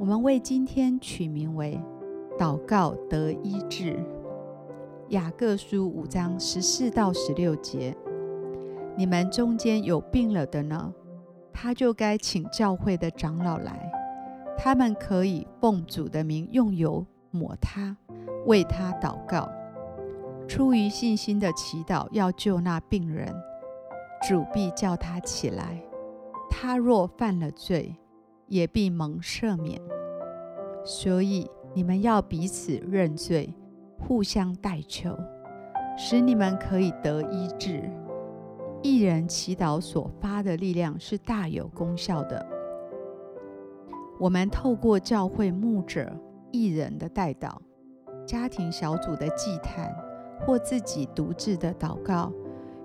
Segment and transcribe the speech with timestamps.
[0.00, 1.78] 我们为今天取名为
[2.40, 4.02] “祷告得医治”。
[5.10, 7.94] 雅各书五章十四到十六节：
[8.96, 10.90] 你们中间有病了的呢，
[11.52, 13.92] 他就该请教会的长老来，
[14.56, 17.94] 他们可以奉主的名用油抹他，
[18.46, 19.50] 为他祷告。
[20.48, 23.28] 出于信心的祈祷要救那病人，
[24.26, 25.78] 主必叫他起来。
[26.48, 27.94] 他若犯了罪，
[28.50, 29.80] 也必蒙赦免，
[30.84, 33.54] 所以你们要彼此认罪，
[33.96, 35.16] 互相代求，
[35.96, 37.88] 使你们可以得医治。
[38.82, 42.44] 一人祈祷所发的力量是大有功效的。
[44.18, 46.12] 我们透过教会牧者、
[46.50, 47.56] 义人的代祷、
[48.26, 49.94] 家庭小组的祭坛
[50.40, 52.32] 或自己独自的祷告，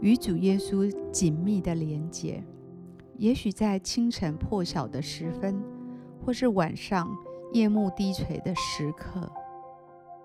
[0.00, 2.42] 与主耶稣紧密的连结。
[3.16, 5.62] 也许在清晨破晓的时分，
[6.24, 7.08] 或是晚上
[7.52, 9.30] 夜幕低垂的时刻，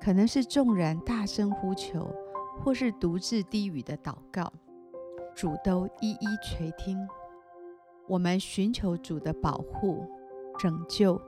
[0.00, 2.12] 可能是众人大声呼求，
[2.60, 4.52] 或是独自低语的祷告，
[5.34, 6.98] 主都一一垂听。
[8.08, 10.04] 我们寻求主的保护、
[10.58, 11.18] 拯救，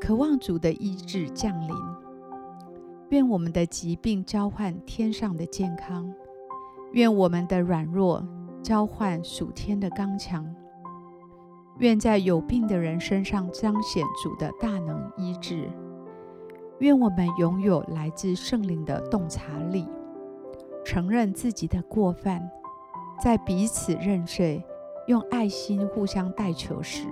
[0.00, 1.74] 渴望主的医治降临。
[3.10, 6.12] 愿我们的疾病交换天上的健康，
[6.92, 8.26] 愿我们的软弱
[8.62, 10.54] 交换属天的刚强。
[11.78, 15.68] 愿在有病的人身上彰显主的大能医治。
[16.80, 19.88] 愿我们拥有来自圣灵的洞察力，
[20.84, 22.48] 承认自己的过犯，
[23.20, 24.64] 在彼此认罪、
[25.06, 27.06] 用爱心互相代求时，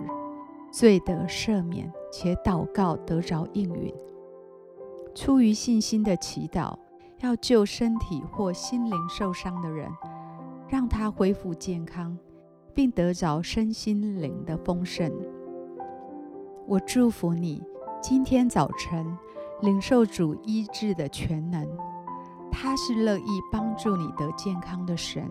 [0.73, 3.95] 罪得赦免，且祷告得着应允。
[5.15, 6.75] 出于信心的祈祷，
[7.21, 9.89] 要救身体或心灵受伤的人，
[10.69, 12.19] 让他恢复健康。
[12.75, 15.13] 并得着身心灵的丰盛。
[16.67, 17.63] 我祝福你，
[18.01, 19.07] 今天早晨
[19.63, 21.67] 领受主医治的全能。
[22.51, 25.29] 他是乐意帮助你得健康的神。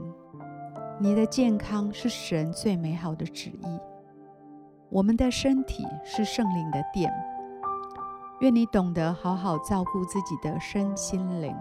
[1.00, 3.79] 你的健康是神最美好的旨意。
[4.90, 7.12] 我们的身体是圣灵的殿。
[8.41, 11.56] 愿你懂得好好照顾自己的身心灵。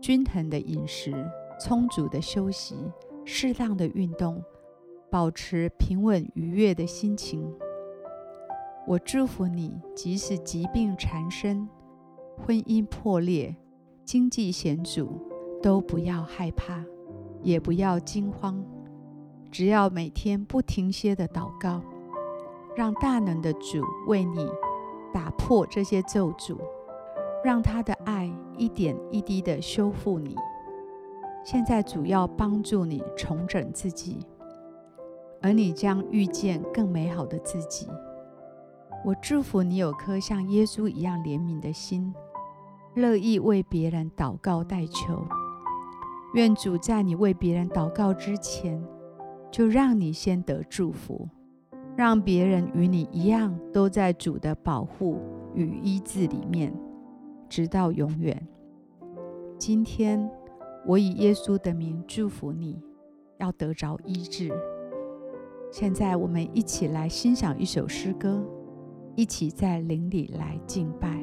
[0.00, 1.12] 均衡的饮食，
[1.60, 2.74] 充足的休息。
[3.24, 4.42] 适当的运动，
[5.10, 7.52] 保持平稳愉悦的心情。
[8.86, 11.68] 我祝福你，即使疾病缠身、
[12.36, 13.54] 婚姻破裂、
[14.04, 15.20] 经济险阻，
[15.62, 16.84] 都不要害怕，
[17.42, 18.64] 也不要惊慌。
[19.50, 21.82] 只要每天不停歇的祷告，
[22.74, 24.48] 让大能的主为你
[25.12, 26.56] 打破这些咒诅，
[27.44, 30.34] 让他的爱一点一滴的修复你。
[31.42, 34.26] 现在主要帮助你重整自己，
[35.40, 37.88] 而你将遇见更美好的自己。
[39.04, 42.14] 我祝福你有颗像耶稣一样怜悯的心，
[42.94, 45.24] 乐意为别人祷告代求。
[46.34, 48.80] 愿主在你为别人祷告之前，
[49.50, 51.26] 就让你先得祝福，
[51.96, 55.18] 让别人与你一样，都在主的保护
[55.54, 56.72] 与医治里面，
[57.48, 58.46] 直到永远。
[59.58, 60.30] 今天。
[60.86, 62.82] 我以耶稣的名祝福你，
[63.38, 64.50] 要得着医治。
[65.70, 68.44] 现在我们一起来欣赏一首诗歌，
[69.14, 71.16] 一起在灵里来敬拜。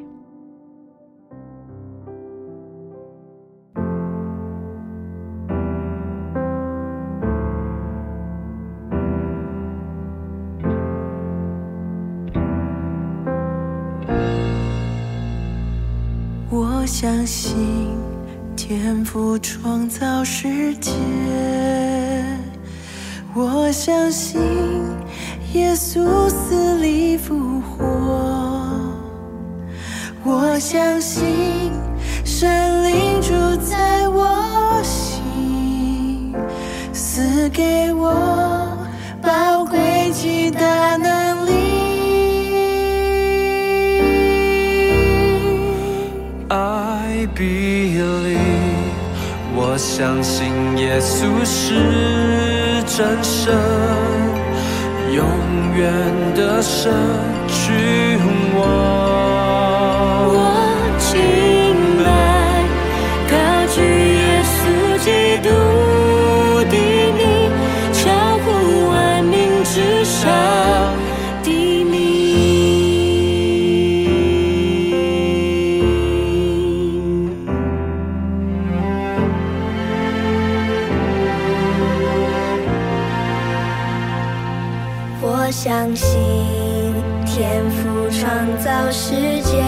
[16.50, 18.07] 我相信。
[18.68, 20.92] 天赋创造世界，
[23.34, 24.42] 我相信
[25.54, 27.07] 耶稣死里
[49.78, 50.48] 我相信
[50.80, 51.76] 耶稣是
[52.88, 53.54] 真神，
[55.14, 55.24] 永
[55.78, 56.28] 远。
[56.38, 56.94] 的神
[57.48, 58.20] 君
[58.56, 59.07] 王。
[85.60, 86.20] 相信
[87.26, 88.22] 天赋创
[88.60, 89.64] 造世界，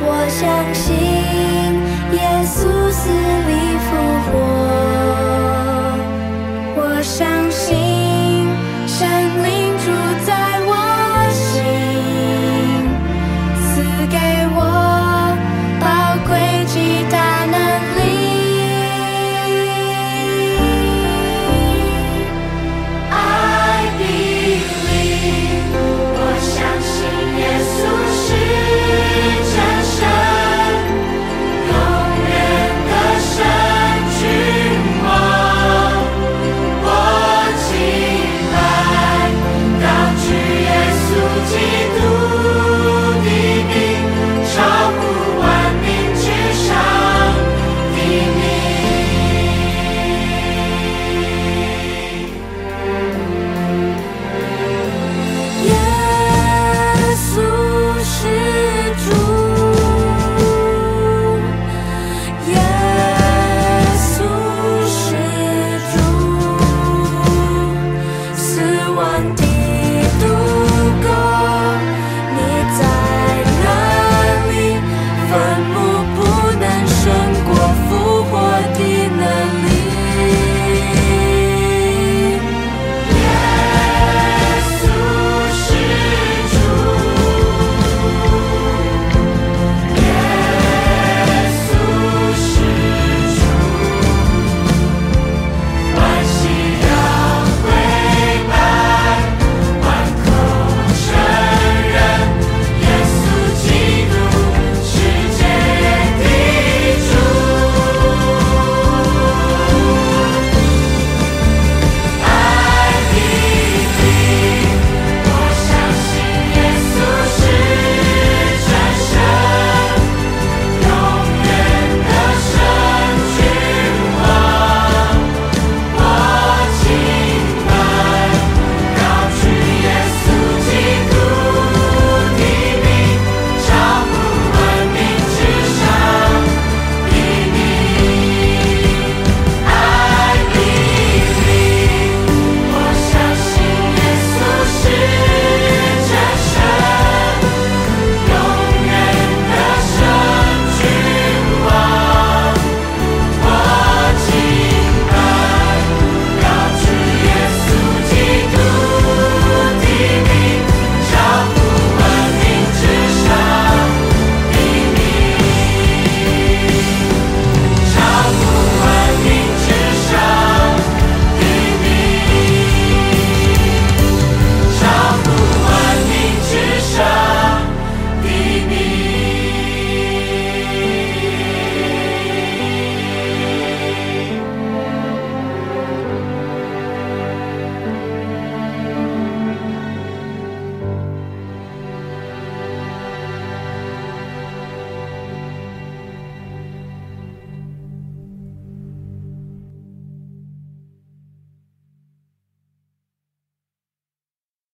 [0.00, 0.40] 我相
[0.72, 0.96] 信
[2.14, 3.52] 耶稣死里